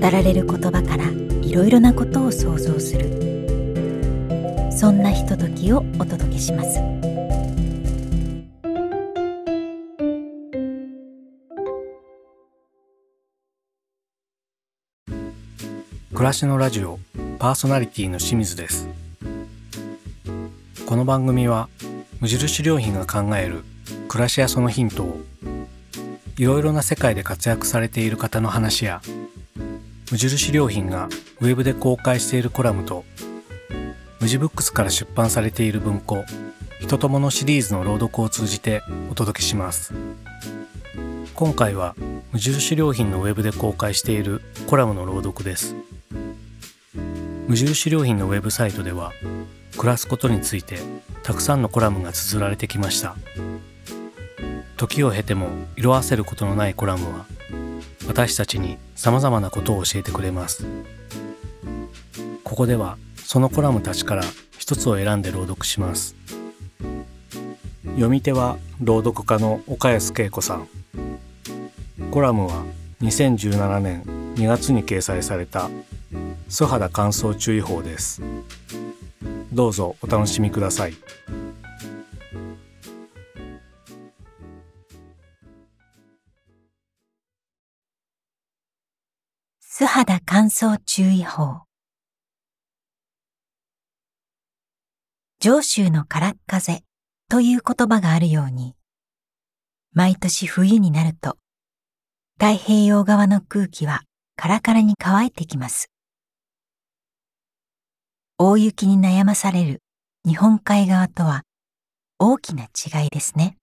[0.00, 1.10] 語られる言葉から
[1.42, 3.10] いろいろなことを想像する。
[4.70, 6.78] そんなひとときをお届けします。
[16.14, 17.00] 暮らしのラジオ
[17.40, 18.88] パーソナリティの清水です。
[20.86, 21.68] この番組は
[22.20, 23.64] 無印良品が考える
[24.06, 25.20] 暮らしやそのヒントを
[26.36, 29.02] いろいろな世界で活躍されている方の話や
[30.10, 31.08] 無印良品が
[31.40, 33.04] ウェブで公開しているコラムと
[34.20, 36.24] 無地ブックスから出版されている文庫
[36.80, 39.92] 人とものシリーズの朗読を通じてお届けします。
[41.34, 41.94] 今回は
[42.32, 45.76] 無印良品のウェブで公開しているコラムの朗読です。
[47.46, 49.12] 無印良品のウェブサイトでは
[49.76, 50.78] 暮らすことについて
[51.22, 53.16] たくさんのコラムが綴られてきました。
[54.76, 57.26] 時を経ても色あせることのないコラムは
[58.06, 60.66] 私たちに様々なことを教えてくれます。
[62.42, 64.24] ここではそのコラムたちから
[64.58, 66.16] 一つを選んで朗読します。
[67.84, 70.68] 読み手は朗読家の岡安恵子さん。
[72.10, 72.64] コラムは
[73.00, 74.02] 2017年
[74.34, 75.70] 2月に掲載された
[76.48, 78.20] 素肌乾燥注意報です。
[79.52, 80.94] どうぞお楽しみください。
[89.80, 91.60] 素肌乾燥注意報
[95.38, 96.82] 上州のからっ風
[97.28, 98.74] という言葉があるように
[99.92, 101.38] 毎年冬になると
[102.40, 104.02] 太平洋側の空気は
[104.34, 105.92] カラカラに乾いてきます
[108.36, 109.80] 大雪に悩まされる
[110.26, 111.44] 日本海側とは
[112.18, 113.56] 大きな違いですね。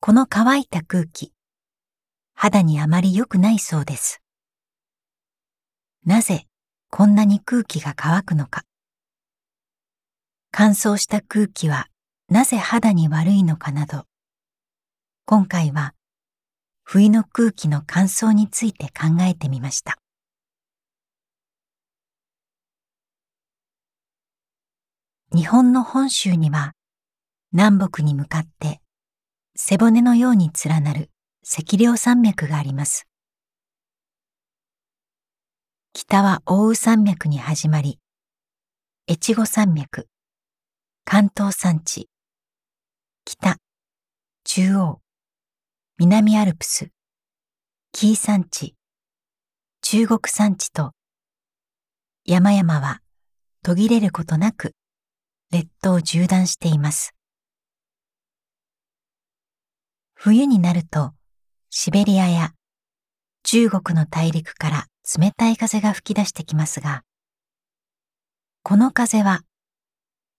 [0.00, 1.34] この乾いた空気、
[2.40, 4.22] 肌にあまり良くないそうです。
[6.06, 6.46] なぜ
[6.88, 8.62] こんなに空気が乾くのか。
[10.52, 11.88] 乾燥した空気は
[12.28, 14.04] なぜ肌に悪いのかなど、
[15.26, 15.94] 今回は
[16.84, 19.98] 冬の空気の乾燥について考えてみました。
[25.34, 26.74] 日本の本州には
[27.50, 28.80] 南北に向かって
[29.56, 31.10] 背骨のように連なる
[31.50, 33.06] 赤稜山脈があります。
[35.94, 37.98] 北は奥羽山脈に始まり、
[39.10, 40.08] 越後山脈、
[41.06, 42.10] 関東山地、
[43.24, 43.56] 北、
[44.44, 45.00] 中央、
[45.96, 46.90] 南アルプス、
[47.92, 48.74] 紀伊山地、
[49.80, 50.92] 中国山地と、
[52.26, 53.00] 山々は
[53.62, 54.74] 途切れることなく
[55.50, 57.14] 列島を縦断しています。
[60.14, 61.14] 冬になると
[61.70, 62.52] シベリアや
[63.42, 64.86] 中国の大陸から
[65.18, 67.02] 冷たい風が吹き出してきますが、
[68.62, 69.42] この風は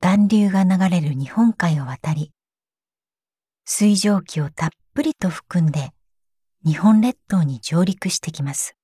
[0.00, 2.32] 暖流が流れる日本海を渡り、
[3.66, 5.90] 水蒸気をたっぷりと含んで
[6.64, 8.74] 日本列島に上陸してきます。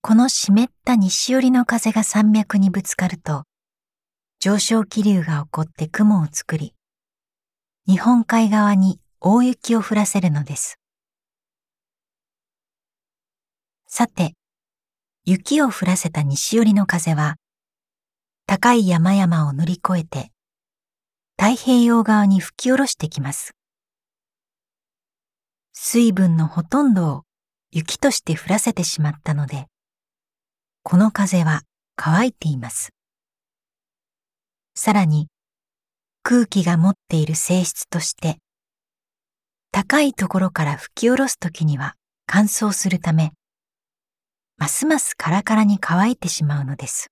[0.00, 3.44] この湿った西寄りの風が山脈にぶつかると、
[4.40, 6.74] 上昇気流が起こって雲を作り、
[7.86, 10.80] 日本海側に大雪を降らせるのです。
[13.86, 14.34] さて、
[15.24, 17.36] 雪を降らせた西寄りの風は、
[18.46, 20.32] 高い山々を乗り越えて、
[21.40, 23.54] 太平洋側に吹き下ろしてきます。
[25.72, 27.22] 水分のほとんどを
[27.70, 29.68] 雪として降らせてしまったので、
[30.82, 31.62] この風は
[31.94, 32.90] 乾いています。
[34.74, 35.28] さらに
[36.24, 38.38] 空気が持っている性質として
[39.72, 41.94] 高いところから吹き下ろすときには
[42.26, 43.32] 乾燥するため
[44.58, 47.10] ますますカラカラに乾いてしまうのです。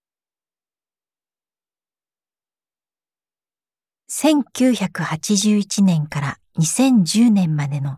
[4.12, 7.96] 1981年から2010年までの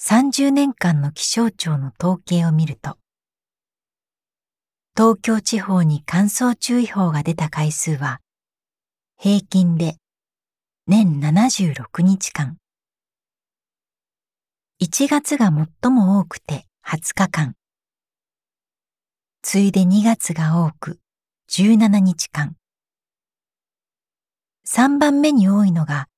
[0.00, 2.98] 30年間の気象庁の統計を見ると、
[4.96, 8.20] 東京地方に乾燥注意報が出た回数は
[9.18, 9.96] 平均で
[10.86, 12.58] 年76日間。
[14.82, 17.54] 1月が最も多くて20日間。
[19.40, 20.98] 次いで2月が多く
[21.48, 22.56] 17日間。
[24.66, 26.08] 3番目に多いのが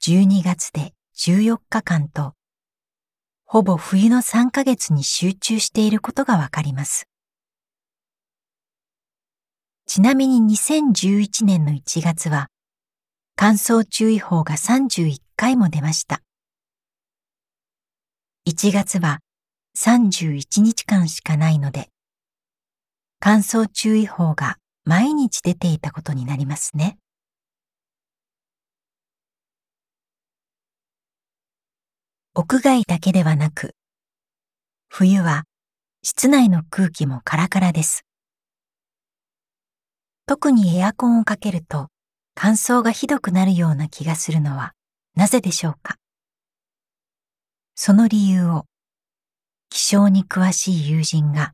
[0.00, 2.34] 12月で14日間と、
[3.44, 7.08] ほぼ冬の3ヶ月に集中していることがわかります。
[9.86, 12.46] ちなみに2011年の1月は、
[13.34, 16.22] 乾燥注意報が31回も出ました。
[18.50, 19.18] 1月は
[19.76, 21.90] 31日間しかないので、
[23.20, 24.56] 乾燥注意報が
[24.86, 26.96] 毎日出ていたことになりますね。
[32.34, 33.74] 屋外だけではなく、
[34.88, 35.44] 冬は
[36.02, 38.06] 室内の空気もカラカラです。
[40.24, 41.88] 特にエアコンをかけると
[42.34, 44.72] 乾燥がひどくなるような気がするのは
[45.16, 45.96] なぜでしょうか？
[47.80, 48.64] その理由を
[49.70, 51.52] 気象に詳しい友人が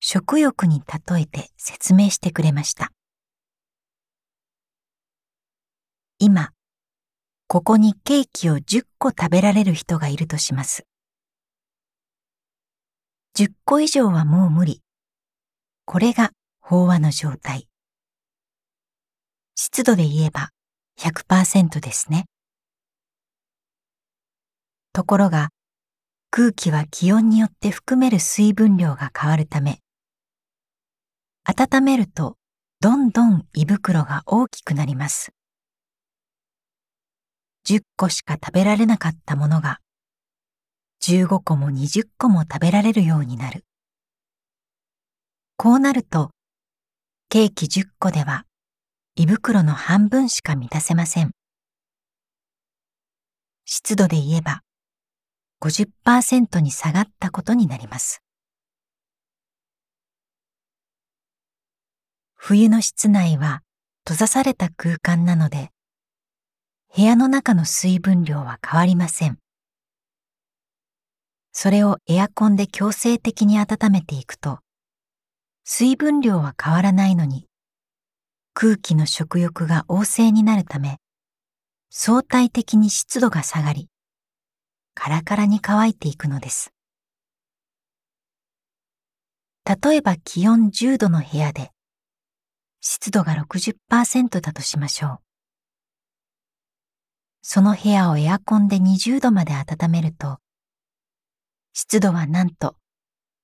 [0.00, 2.90] 食欲に例えて説明してくれました。
[6.18, 6.52] 今、
[7.48, 10.86] ここにケーキを10個食べられる人がいるとします。
[13.36, 14.80] 10個以上はもう無理。
[15.84, 16.30] これが
[16.62, 17.68] 飽和の状態。
[19.54, 20.48] 湿度で言えば
[20.98, 22.24] 100%ですね。
[24.96, 25.50] ところが、
[26.30, 29.80] 空気は気温によって含める水分量が変わるため、
[31.44, 32.38] 温めると
[32.80, 35.34] どんどん胃袋が大きくなります。
[37.66, 39.80] 10個しか食べられなかったものが、
[41.02, 43.66] 15個も20個も食べられるようになる。
[45.58, 46.30] こうなると、
[47.28, 48.46] ケーキ10個では
[49.14, 51.32] 胃袋の半分しか満たせません。
[53.66, 54.62] 湿度で言えば
[55.60, 58.22] 50%に下がったことになります。
[62.34, 63.62] 冬の室内は
[64.04, 65.70] 閉ざされた空間なので、
[66.94, 69.38] 部屋の中の水分量は変わりません。
[71.52, 74.60] それをエアコンで強制的に温めていくと、
[75.64, 77.48] 水分量は変わらないのに、
[78.54, 80.98] 空気の食欲が旺盛になるため、
[81.90, 83.88] 相対的に湿度が下がり、
[84.98, 86.72] カラカラに乾いていくのです。
[89.64, 91.70] 例えば気温10度の部屋で、
[92.80, 95.18] 湿度が60%だとしましょう。
[97.42, 100.38] その部屋をエアコンで20度まで温めると、
[101.74, 102.74] 湿度はなんと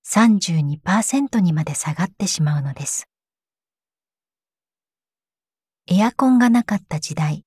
[0.06, 3.08] 32%にまで下がってしまうのです。
[5.86, 7.44] エアコンがなかった時代、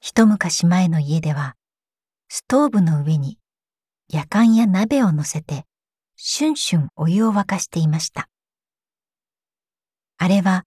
[0.00, 1.56] 一昔前の家では、
[2.36, 3.38] ストーブの上に
[4.08, 5.66] 夜間や鍋を乗せて、
[6.16, 8.28] シュンシュンお湯を沸かしていました。
[10.18, 10.64] あれは、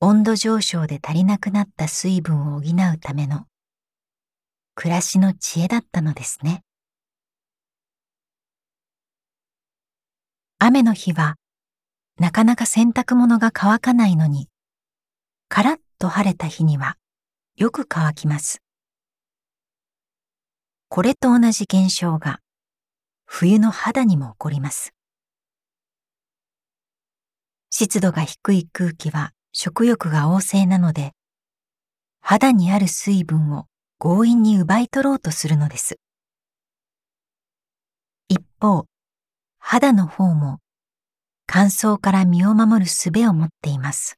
[0.00, 3.44] 温度上昇で足りなくなった水分を補うための
[4.74, 6.62] 暮らしの知恵だったのですね。
[10.58, 11.34] 雨の日は
[12.18, 14.48] なかなか洗濯物が乾かないのに、
[15.50, 16.96] カラッと晴れた日には
[17.54, 18.62] よく乾きます。
[20.94, 22.38] これと同じ現象が
[23.26, 24.94] 冬の肌にも起こります。
[27.68, 31.10] 湿度が低い空気は食欲が旺盛なので、
[32.20, 33.66] 肌にある水分を
[33.98, 35.98] 強引に奪い取ろうとするのです。
[38.28, 38.86] 一方、
[39.58, 40.60] 肌の方も
[41.46, 44.16] 乾燥から身を守る術を持っています。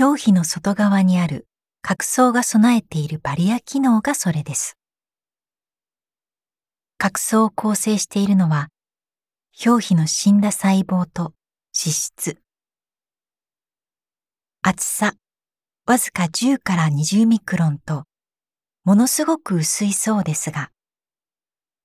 [0.00, 1.46] 表皮の外側にある
[1.86, 4.78] 角層が備えているバリア機能がそれです。
[6.96, 8.70] 角層を構成しているのは、
[9.66, 11.34] 表皮の死んだ細胞と
[11.78, 12.38] 脂質。
[14.62, 15.12] 厚さ
[15.84, 18.04] わずか10から20ミクロンと、
[18.84, 20.70] ものすごく薄いそうですが、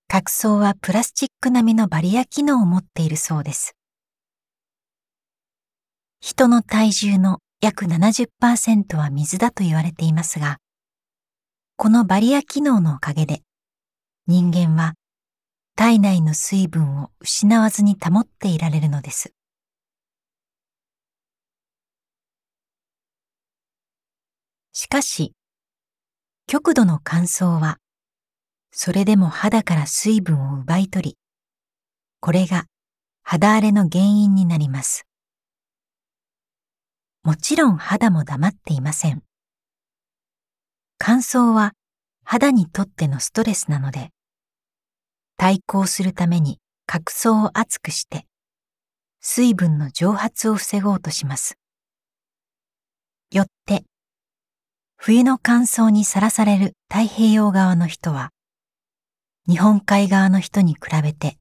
[0.08, 3.76] 角層はプラスチック並みのバリア機能を持っているそうです。
[6.22, 10.60] 人の体重の約70%は水だと言われていますが、
[11.76, 13.42] このバリア機能のおかげで、
[14.28, 14.94] 人間は
[15.76, 19.34] 体内の水分を失わずに保っていられるのです。
[24.72, 25.34] しかし、
[26.48, 27.78] 極度の乾燥は、
[28.72, 31.18] それでも肌から水分を奪い取り、
[32.22, 32.68] これが
[33.24, 35.09] 肌荒れの原因になります。
[37.24, 39.24] もちろん肌も黙っていません。
[40.98, 41.74] 乾燥は
[42.24, 44.12] 肌にとってのストレスなので、
[45.38, 48.26] 対抗するために角層を厚くして、
[49.22, 51.58] 水分の蒸発を防ごうとします。
[53.32, 53.84] よって、
[54.98, 58.32] 冬の乾燥にさらされる太平洋側の人は、
[59.48, 61.38] 日本海側の人に比べて、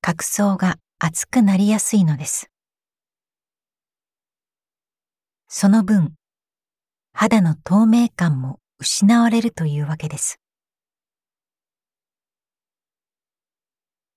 [0.00, 2.50] 角層が厚くなりやすいのです。
[5.48, 6.14] その分、
[7.12, 10.40] 肌の透明感も失われるというわけです。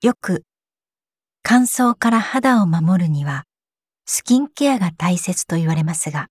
[0.01, 0.43] よく
[1.43, 3.43] 乾燥から肌を守るには
[4.05, 6.29] スキンケアが大切と言われますが、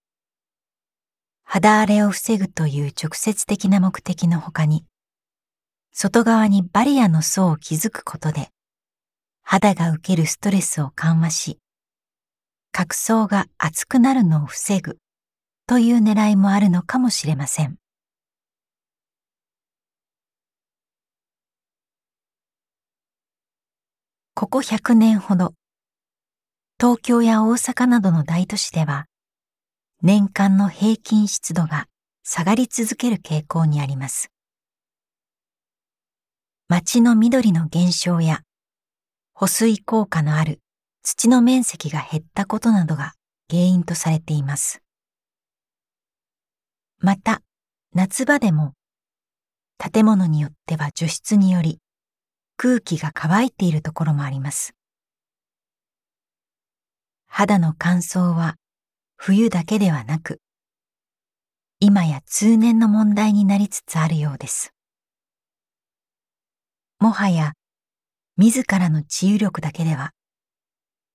[1.44, 4.84] 肌荒れを防ぐという直接的な目的の他に、
[5.92, 8.48] 外側にバリアの層を築くことで、
[9.42, 11.58] 肌が受けるストレスを緩和し、
[12.78, 14.98] 角層が厚くなるのを防ぐ
[15.66, 17.76] という狙いもあるのかもしれません。
[24.36, 25.54] ここ100年ほど、
[26.78, 29.06] 東京や大阪などの大都市では、
[30.00, 31.86] 年間の平均湿度が
[32.22, 34.30] 下がり続ける傾向にあります。
[36.68, 38.42] 街の緑の減少や
[39.34, 40.60] 保水効果のある
[41.02, 43.14] 土の面積が減ったことなどが
[43.50, 44.82] 原因とされています。
[46.98, 47.42] また、
[47.94, 48.74] 夏場でも
[49.78, 51.80] 建物によっては除湿により
[52.56, 54.74] 空気が乾いているところもあります。
[57.26, 58.56] 肌の乾燥は
[59.16, 60.40] 冬だけではなく、
[61.78, 64.72] 今や通年の問題になりつつあるようです。
[66.98, 67.52] もはや
[68.36, 70.10] 自らの治癒力だけでは、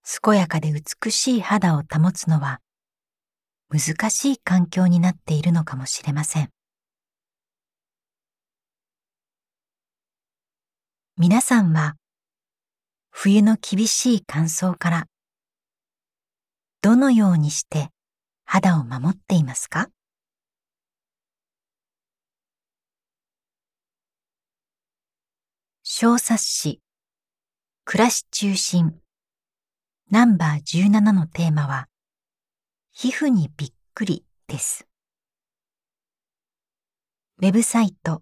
[0.06, 2.60] 健やかで美しい肌を保つのは
[3.70, 6.50] 難しい環境になっているのかもしれません。
[11.18, 11.96] 皆さんは
[13.12, 15.06] 冬の厳しい乾燥から
[16.82, 17.88] どのようにして
[18.44, 19.88] 肌を守っていますか？
[25.84, 26.82] 小冊子
[27.86, 28.96] 暮らし中心
[30.12, 31.88] ナンバー17のテーマは
[32.92, 34.86] 皮膚にびっくりです。
[37.42, 38.22] ウェブサイト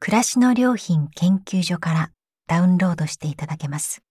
[0.00, 2.10] 暮らしの良品研究所から
[2.46, 4.02] ダウンロードしていただけます。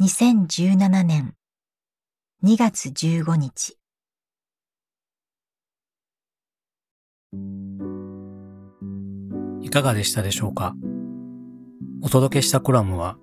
[0.00, 1.34] 2017年
[2.44, 3.78] 2月15日
[9.62, 10.74] いかがでしたでしょうか？
[12.06, 13.16] お届けしたコラムは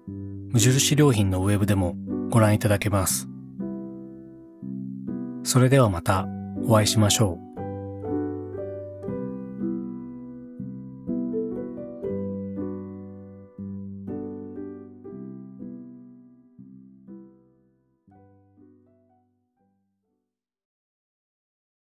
[0.50, 1.96] 無印良品のウェブでも
[2.30, 3.30] ご覧いただけます。
[5.46, 6.28] それではまた
[6.68, 7.53] お会いしましょう。